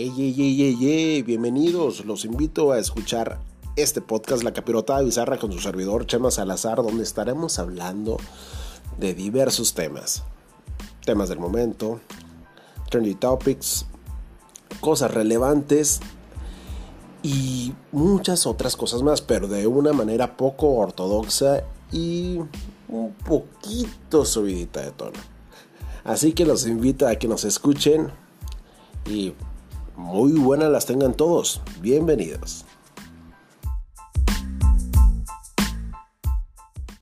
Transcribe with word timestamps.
Ey, 0.00 0.10
ey, 0.16 0.34
ey, 0.38 0.62
ey, 0.62 0.90
ey, 0.90 1.22
bienvenidos. 1.22 2.06
Los 2.06 2.24
invito 2.24 2.72
a 2.72 2.78
escuchar 2.78 3.38
este 3.76 4.00
podcast, 4.00 4.42
La 4.42 4.54
Capirotada 4.54 5.02
Bizarra, 5.02 5.36
con 5.36 5.52
su 5.52 5.58
servidor 5.58 6.06
Chema 6.06 6.30
Salazar, 6.30 6.78
donde 6.78 7.02
estaremos 7.02 7.58
hablando 7.58 8.16
de 8.98 9.12
diversos 9.12 9.74
temas. 9.74 10.22
Temas 11.04 11.28
del 11.28 11.38
momento, 11.38 12.00
trendy 12.88 13.14
topics, 13.14 13.84
cosas 14.80 15.12
relevantes 15.12 16.00
y 17.22 17.74
muchas 17.92 18.46
otras 18.46 18.76
cosas 18.76 19.02
más, 19.02 19.20
pero 19.20 19.48
de 19.48 19.66
una 19.66 19.92
manera 19.92 20.38
poco 20.38 20.76
ortodoxa 20.76 21.62
y 21.92 22.38
un 22.88 23.12
poquito 23.26 24.24
subidita 24.24 24.80
de 24.80 24.92
tono. 24.92 25.18
Así 26.04 26.32
que 26.32 26.46
los 26.46 26.66
invito 26.66 27.06
a 27.06 27.16
que 27.16 27.28
nos 27.28 27.44
escuchen 27.44 28.10
y 29.04 29.34
muy 30.00 30.32
buenas 30.32 30.70
las 30.70 30.86
tengan 30.86 31.14
todos. 31.14 31.60
Bienvenidos. 31.80 32.64